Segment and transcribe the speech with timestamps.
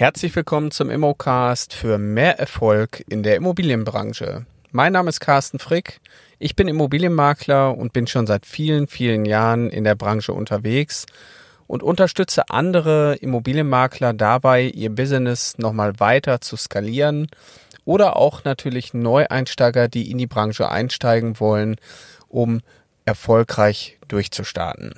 [0.00, 4.46] Herzlich willkommen zum Immocast für mehr Erfolg in der Immobilienbranche.
[4.72, 6.00] Mein Name ist Carsten Frick.
[6.38, 11.04] Ich bin Immobilienmakler und bin schon seit vielen, vielen Jahren in der Branche unterwegs
[11.66, 17.26] und unterstütze andere Immobilienmakler dabei, ihr Business nochmal weiter zu skalieren
[17.84, 21.76] oder auch natürlich Neueinsteiger, die in die Branche einsteigen wollen,
[22.26, 22.62] um
[23.04, 24.94] erfolgreich durchzustarten.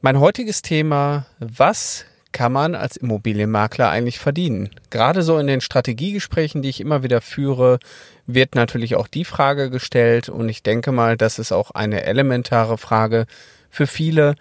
[0.00, 4.70] Mein heutiges Thema, was kann man als Immobilienmakler eigentlich verdienen?
[4.90, 7.78] Gerade so in den Strategiegesprächen, die ich immer wieder führe,
[8.26, 12.78] wird natürlich auch die Frage gestellt und ich denke mal, das ist auch eine elementare
[12.78, 13.26] Frage
[13.70, 14.34] für viele,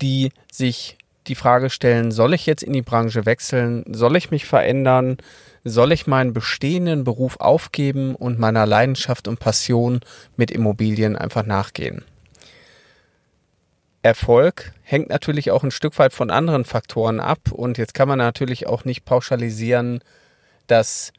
[0.00, 3.84] die sich die Frage stellen, soll ich jetzt in die Branche wechseln?
[3.92, 5.18] Soll ich mich verändern?
[5.64, 10.00] Soll ich meinen bestehenden Beruf aufgeben und meiner Leidenschaft und Passion
[10.36, 12.04] mit Immobilien einfach nachgehen?
[14.06, 17.50] Erfolg hängt natürlich auch ein Stück weit von anderen Faktoren ab.
[17.50, 20.00] Und jetzt kann man natürlich auch nicht pauschalisieren,
[20.68, 21.12] dass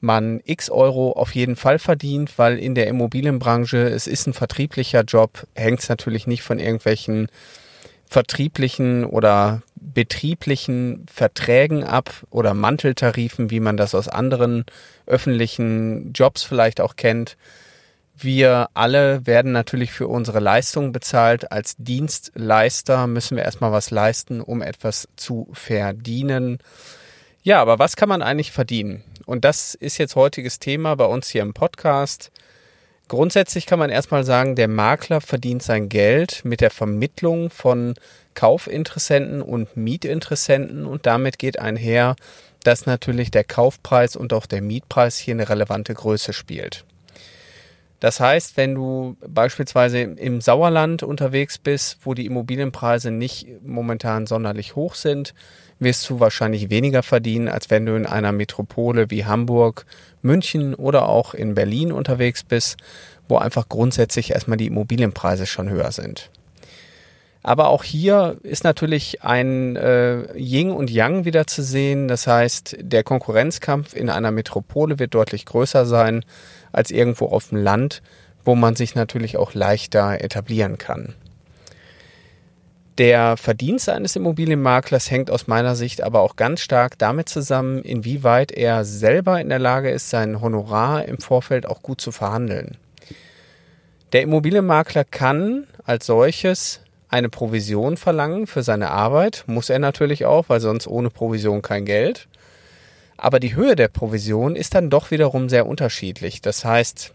[0.00, 5.02] man x Euro auf jeden Fall verdient, weil in der Immobilienbranche, es ist ein vertrieblicher
[5.02, 7.28] Job, hängt es natürlich nicht von irgendwelchen
[8.04, 14.64] vertrieblichen oder betrieblichen Verträgen ab oder Manteltarifen, wie man das aus anderen
[15.06, 17.36] öffentlichen Jobs vielleicht auch kennt,
[18.16, 21.50] wir alle werden natürlich für unsere Leistung bezahlt.
[21.50, 26.58] Als Dienstleister müssen wir erstmal was leisten, um etwas zu verdienen.
[27.42, 29.02] Ja, aber was kann man eigentlich verdienen?
[29.26, 32.30] Und das ist jetzt heutiges Thema bei uns hier im Podcast.
[33.08, 37.94] Grundsätzlich kann man erstmal sagen, der Makler verdient sein Geld mit der Vermittlung von
[38.34, 42.16] Kaufinteressenten und Mietinteressenten und damit geht einher,
[42.62, 46.86] dass natürlich der Kaufpreis und auch der Mietpreis hier eine relevante Größe spielt.
[48.00, 54.76] Das heißt, wenn du beispielsweise im Sauerland unterwegs bist, wo die Immobilienpreise nicht momentan sonderlich
[54.76, 55.34] hoch sind,
[55.78, 59.86] wirst du wahrscheinlich weniger verdienen, als wenn du in einer Metropole wie Hamburg,
[60.22, 62.76] München oder auch in Berlin unterwegs bist,
[63.28, 66.30] wo einfach grundsätzlich erstmal die Immobilienpreise schon höher sind.
[67.46, 72.08] Aber auch hier ist natürlich ein äh, Yin und Yang wieder zu sehen.
[72.08, 76.24] Das heißt, der Konkurrenzkampf in einer Metropole wird deutlich größer sein
[76.72, 78.00] als irgendwo auf dem Land,
[78.46, 81.14] wo man sich natürlich auch leichter etablieren kann.
[82.96, 88.52] Der Verdienst eines Immobilienmaklers hängt aus meiner Sicht aber auch ganz stark damit zusammen, inwieweit
[88.52, 92.78] er selber in der Lage ist, sein Honorar im Vorfeld auch gut zu verhandeln.
[94.14, 96.80] Der Immobilienmakler kann als solches
[97.14, 101.84] eine Provision verlangen für seine Arbeit, muss er natürlich auch, weil sonst ohne Provision kein
[101.84, 102.26] Geld.
[103.16, 106.42] Aber die Höhe der Provision ist dann doch wiederum sehr unterschiedlich.
[106.42, 107.14] Das heißt,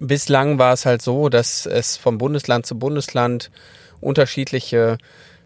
[0.00, 3.52] bislang war es halt so, dass es vom Bundesland zu Bundesland
[4.00, 4.98] unterschiedliche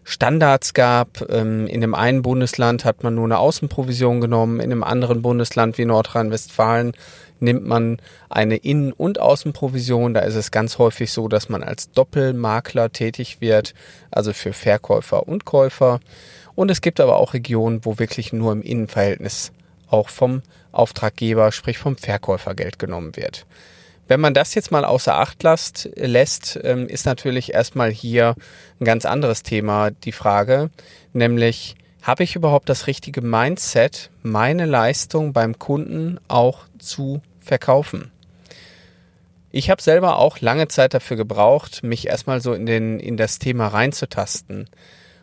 [0.03, 1.29] Standards gab.
[1.29, 5.77] Ähm, in dem einen Bundesland hat man nur eine Außenprovision genommen, in einem anderen Bundesland
[5.77, 6.93] wie Nordrhein-Westfalen
[7.39, 7.97] nimmt man
[8.29, 10.13] eine Innen- und Außenprovision.
[10.13, 13.73] Da ist es ganz häufig so, dass man als Doppelmakler tätig wird,
[14.09, 15.99] also für Verkäufer und Käufer.
[16.55, 19.51] Und es gibt aber auch Regionen, wo wirklich nur im Innenverhältnis
[19.89, 20.41] auch vom
[20.71, 23.45] Auftraggeber, sprich vom Verkäufer Geld genommen wird.
[24.07, 28.35] Wenn man das jetzt mal außer Acht lässt, lässt ähm, ist natürlich erstmal hier
[28.79, 30.69] ein ganz anderes Thema die Frage,
[31.13, 38.11] nämlich habe ich überhaupt das richtige Mindset, meine Leistung beim Kunden auch zu verkaufen?
[39.51, 43.39] Ich habe selber auch lange Zeit dafür gebraucht, mich erstmal so in, den, in das
[43.39, 44.67] Thema reinzutasten.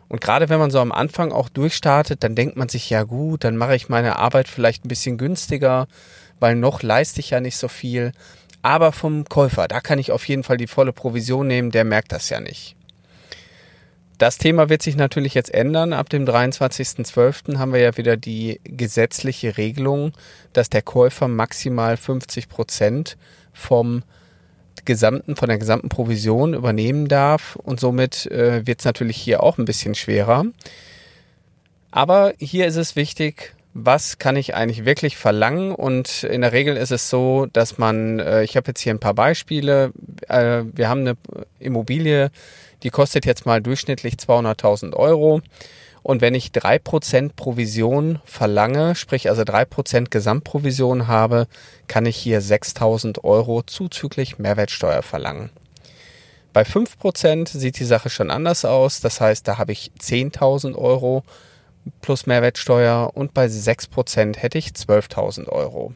[0.07, 3.43] Und gerade wenn man so am Anfang auch durchstartet, dann denkt man sich, ja gut,
[3.43, 5.87] dann mache ich meine Arbeit vielleicht ein bisschen günstiger,
[6.39, 8.11] weil noch leiste ich ja nicht so viel.
[8.61, 12.11] Aber vom Käufer, da kann ich auf jeden Fall die volle Provision nehmen, der merkt
[12.11, 12.75] das ja nicht.
[14.21, 15.93] Das Thema wird sich natürlich jetzt ändern.
[15.93, 17.57] Ab dem 23.12.
[17.57, 20.13] haben wir ja wieder die gesetzliche Regelung,
[20.53, 23.17] dass der Käufer maximal 50 Prozent
[23.51, 24.03] vom
[24.85, 27.55] gesamten, von der gesamten Provision übernehmen darf.
[27.55, 30.45] Und somit äh, wird es natürlich hier auch ein bisschen schwerer.
[31.89, 35.73] Aber hier ist es wichtig, was kann ich eigentlich wirklich verlangen?
[35.73, 38.99] Und in der Regel ist es so, dass man, äh, ich habe jetzt hier ein
[38.99, 39.91] paar Beispiele.
[40.27, 41.17] Äh, wir haben eine
[41.59, 42.31] Immobilie,
[42.83, 45.41] die kostet jetzt mal durchschnittlich 200.000 Euro.
[46.03, 51.47] Und wenn ich drei Prozent Provision verlange, sprich also drei Prozent Gesamtprovision habe,
[51.87, 55.51] kann ich hier 6000 Euro zuzüglich Mehrwertsteuer verlangen.
[56.53, 58.99] Bei fünf Prozent sieht die Sache schon anders aus.
[58.99, 61.23] Das heißt, da habe ich 10.000 Euro
[62.01, 65.93] plus Mehrwertsteuer und bei sechs Prozent hätte ich 12.000 Euro.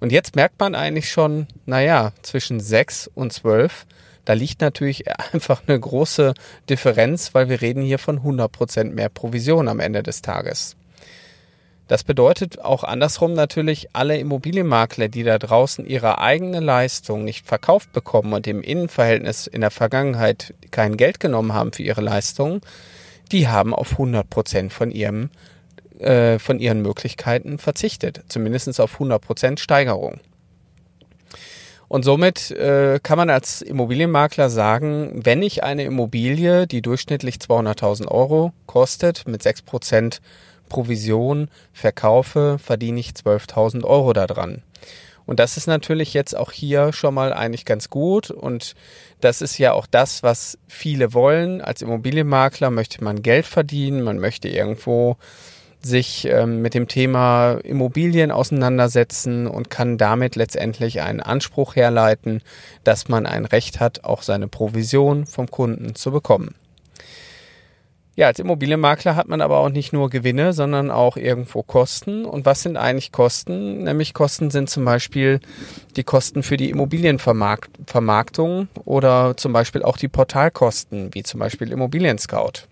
[0.00, 3.86] Und jetzt merkt man eigentlich schon, naja, zwischen sechs und zwölf
[4.28, 6.34] da liegt natürlich einfach eine große
[6.68, 10.76] Differenz, weil wir reden hier von 100% mehr Provision am Ende des Tages.
[11.86, 17.94] Das bedeutet auch andersrum natürlich, alle Immobilienmakler, die da draußen ihre eigene Leistung nicht verkauft
[17.94, 22.60] bekommen und im Innenverhältnis in der Vergangenheit kein Geld genommen haben für ihre Leistung,
[23.32, 25.30] die haben auf 100 Prozent von ihrem
[25.98, 30.20] äh, von ihren Möglichkeiten verzichtet, zumindest auf 100 Prozent Steigerung.
[31.88, 38.08] Und somit äh, kann man als Immobilienmakler sagen, wenn ich eine Immobilie, die durchschnittlich 200.000
[38.08, 40.20] Euro kostet, mit 6%
[40.68, 44.62] Provision verkaufe, verdiene ich 12.000 Euro daran.
[45.28, 48.30] Und das ist natürlich jetzt auch hier schon mal eigentlich ganz gut.
[48.30, 48.74] Und
[49.20, 51.60] das ist ja auch das, was viele wollen.
[51.60, 55.18] Als Immobilienmakler möchte man Geld verdienen, man möchte irgendwo
[55.82, 62.40] sich ähm, mit dem Thema Immobilien auseinandersetzen und kann damit letztendlich einen Anspruch herleiten,
[62.82, 66.54] dass man ein Recht hat, auch seine Provision vom Kunden zu bekommen.
[68.18, 72.24] Ja, als Immobilienmakler hat man aber auch nicht nur Gewinne, sondern auch irgendwo Kosten.
[72.24, 73.84] Und was sind eigentlich Kosten?
[73.84, 75.38] Nämlich Kosten sind zum Beispiel
[75.94, 82.18] die Kosten für die Immobilienvermarktung oder zum Beispiel auch die Portalkosten, wie zum Beispiel Immobilien
[82.18, 82.66] Scout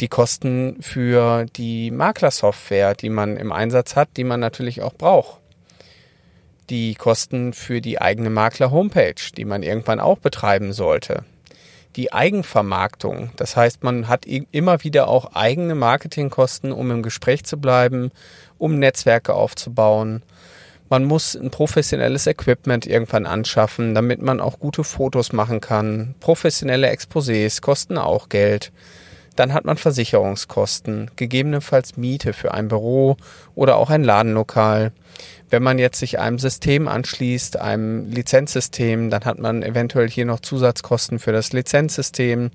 [0.00, 5.40] die Kosten für die Maklersoftware, die man im Einsatz hat, die man natürlich auch braucht.
[6.70, 11.26] Die Kosten für die eigene Makler-Homepage, die man irgendwann auch betreiben sollte.
[11.96, 17.58] Die Eigenvermarktung, das heißt, man hat immer wieder auch eigene Marketingkosten, um im Gespräch zu
[17.58, 18.10] bleiben,
[18.56, 20.22] um Netzwerke aufzubauen.
[20.88, 26.14] Man muss ein professionelles Equipment irgendwann anschaffen, damit man auch gute Fotos machen kann.
[26.20, 28.72] Professionelle Exposés kosten auch Geld.
[29.36, 33.16] Dann hat man Versicherungskosten, gegebenenfalls Miete für ein Büro
[33.54, 34.92] oder auch ein Ladenlokal.
[35.50, 40.40] Wenn man jetzt sich einem System anschließt, einem Lizenzsystem, dann hat man eventuell hier noch
[40.40, 42.50] Zusatzkosten für das Lizenzsystem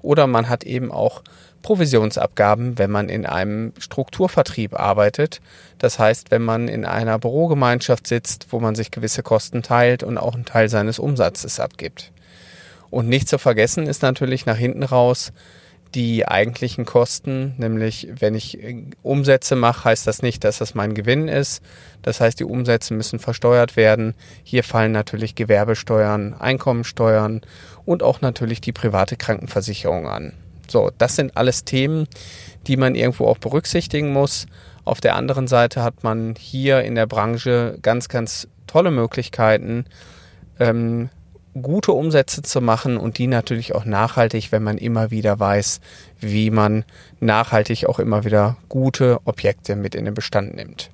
[0.00, 1.22] oder man hat eben auch
[1.62, 5.40] Provisionsabgaben, wenn man in einem Strukturvertrieb arbeitet.
[5.78, 10.18] Das heißt, wenn man in einer Bürogemeinschaft sitzt, wo man sich gewisse Kosten teilt und
[10.18, 12.12] auch einen Teil seines Umsatzes abgibt.
[12.90, 15.32] Und nicht zu vergessen ist natürlich nach hinten raus
[15.94, 20.94] die eigentlichen Kosten, nämlich wenn ich äh, Umsätze mache, heißt das nicht, dass das mein
[20.94, 21.62] Gewinn ist.
[22.02, 24.14] Das heißt, die Umsätze müssen versteuert werden.
[24.44, 27.40] Hier fallen natürlich Gewerbesteuern, Einkommensteuern
[27.84, 30.34] und auch natürlich die private Krankenversicherung an.
[30.68, 32.06] So, das sind alles Themen,
[32.66, 34.46] die man irgendwo auch berücksichtigen muss.
[34.84, 39.86] Auf der anderen Seite hat man hier in der Branche ganz, ganz tolle Möglichkeiten,
[40.60, 41.08] ähm,
[41.58, 45.80] gute Umsätze zu machen und die natürlich auch nachhaltig, wenn man immer wieder weiß,
[46.20, 46.84] wie man
[47.20, 50.90] nachhaltig auch immer wieder gute Objekte mit in den Bestand nimmt.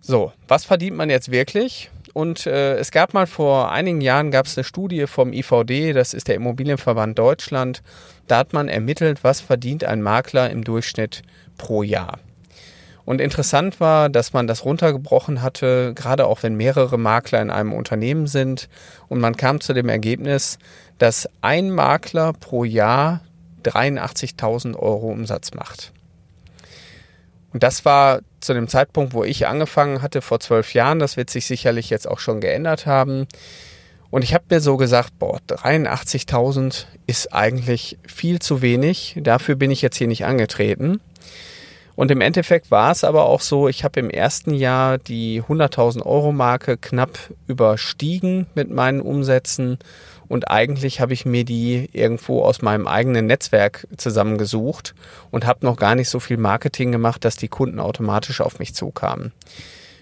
[0.00, 1.90] So, was verdient man jetzt wirklich?
[2.12, 6.14] Und äh, es gab mal vor einigen Jahren gab es eine Studie vom IVD, das
[6.14, 7.82] ist der Immobilienverband Deutschland.
[8.26, 11.22] Da hat man ermittelt, was verdient ein Makler im Durchschnitt
[11.58, 12.18] pro Jahr.
[13.06, 17.72] Und interessant war, dass man das runtergebrochen hatte, gerade auch wenn mehrere Makler in einem
[17.72, 18.68] Unternehmen sind.
[19.08, 20.58] Und man kam zu dem Ergebnis,
[20.98, 23.22] dass ein Makler pro Jahr
[23.62, 25.92] 83.000 Euro Umsatz macht.
[27.52, 30.98] Und das war zu dem Zeitpunkt, wo ich angefangen hatte, vor zwölf Jahren.
[30.98, 33.28] Das wird sich sicherlich jetzt auch schon geändert haben.
[34.10, 39.16] Und ich habe mir so gesagt, boah, 83.000 ist eigentlich viel zu wenig.
[39.20, 41.00] Dafür bin ich jetzt hier nicht angetreten.
[41.96, 46.04] Und im Endeffekt war es aber auch so, ich habe im ersten Jahr die 100.000
[46.04, 49.78] Euro Marke knapp überstiegen mit meinen Umsätzen.
[50.28, 54.94] Und eigentlich habe ich mir die irgendwo aus meinem eigenen Netzwerk zusammengesucht
[55.30, 58.74] und habe noch gar nicht so viel Marketing gemacht, dass die Kunden automatisch auf mich
[58.74, 59.32] zukamen.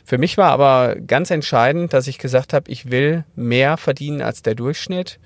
[0.05, 4.43] Für mich war aber ganz entscheidend, dass ich gesagt habe, ich will mehr verdienen als
[4.43, 5.19] der Durchschnitt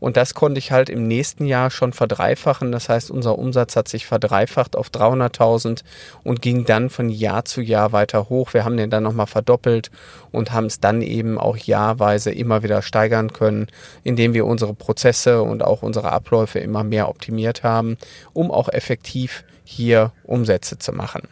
[0.00, 2.72] und das konnte ich halt im nächsten Jahr schon verdreifachen.
[2.72, 5.82] Das heißt, unser Umsatz hat sich verdreifacht auf 300.000
[6.24, 8.54] und ging dann von Jahr zu Jahr weiter hoch.
[8.54, 9.90] Wir haben den dann nochmal verdoppelt
[10.30, 13.66] und haben es dann eben auch jahrweise immer wieder steigern können,
[14.04, 17.96] indem wir unsere Prozesse und auch unsere Abläufe immer mehr optimiert haben,
[18.32, 21.22] um auch effektiv hier Umsätze zu machen.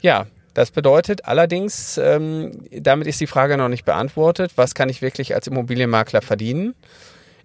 [0.00, 5.02] Ja, das bedeutet allerdings, ähm, damit ist die Frage noch nicht beantwortet, was kann ich
[5.02, 6.74] wirklich als Immobilienmakler verdienen?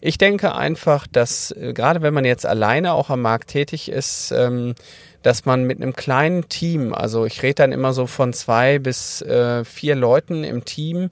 [0.05, 4.33] Ich denke einfach, dass äh, gerade wenn man jetzt alleine auch am Markt tätig ist,
[4.35, 4.75] ähm,
[5.21, 9.21] dass man mit einem kleinen Team, also ich rede dann immer so von zwei bis
[9.21, 11.09] äh, vier Leuten im Team,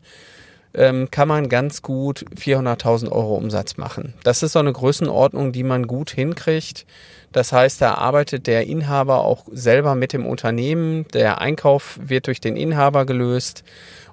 [0.73, 4.13] ähm, kann man ganz gut 400.000 Euro Umsatz machen.
[4.23, 6.85] Das ist so eine Größenordnung, die man gut hinkriegt.
[7.31, 11.05] Das heißt, da arbeitet der Inhaber auch selber mit dem Unternehmen.
[11.13, 13.63] Der Einkauf wird durch den Inhaber gelöst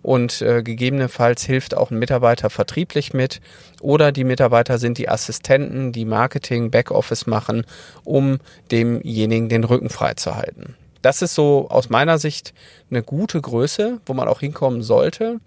[0.02, 3.40] und äh, gegebenenfalls hilft auch ein Mitarbeiter vertrieblich mit
[3.80, 7.64] oder die Mitarbeiter sind die Assistenten, die Marketing, Backoffice machen,
[8.04, 8.38] um
[8.70, 10.76] demjenigen den Rücken frei zu halten.
[11.02, 12.54] das ist so aus meiner Sicht
[12.90, 15.40] eine gute Größe, wo man auch hinkommen sollte.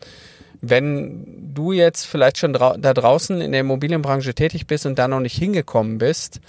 [0.61, 5.19] Wenn du jetzt vielleicht schon da draußen in der Immobilienbranche tätig bist und da noch
[5.19, 6.39] nicht hingekommen bist,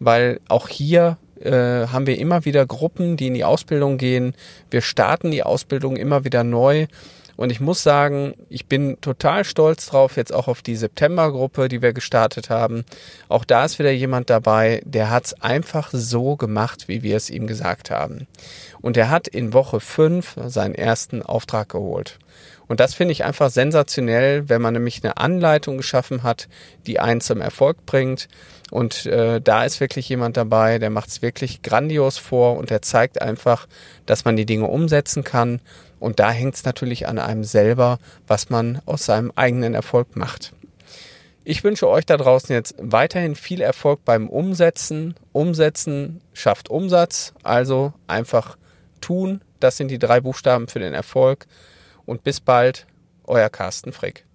[0.00, 4.34] weil auch hier äh, haben wir immer wieder Gruppen, die in die Ausbildung gehen.
[4.70, 6.86] Wir starten die Ausbildung immer wieder neu
[7.36, 11.82] und ich muss sagen, ich bin total stolz drauf, jetzt auch auf die Septembergruppe, die
[11.82, 12.84] wir gestartet haben.
[13.28, 17.30] Auch da ist wieder jemand dabei, der hat es einfach so gemacht, wie wir es
[17.30, 18.26] ihm gesagt haben.
[18.80, 22.18] Und er hat in Woche fünf seinen ersten Auftrag geholt.
[22.66, 26.48] Und das finde ich einfach sensationell, wenn man nämlich eine Anleitung geschaffen hat,
[26.86, 28.28] die einen zum Erfolg bringt.
[28.70, 32.80] Und äh, da ist wirklich jemand dabei, der macht es wirklich grandios vor und der
[32.80, 33.66] zeigt einfach,
[34.06, 35.60] dass man die Dinge umsetzen kann
[36.04, 40.52] und da hängt es natürlich an einem selber, was man aus seinem eigenen Erfolg macht.
[41.44, 45.14] Ich wünsche euch da draußen jetzt weiterhin viel Erfolg beim Umsetzen.
[45.32, 48.58] Umsetzen schafft Umsatz, also einfach
[49.00, 49.40] tun.
[49.60, 51.46] Das sind die drei Buchstaben für den Erfolg.
[52.04, 52.86] Und bis bald,
[53.24, 54.26] euer Carsten Frick.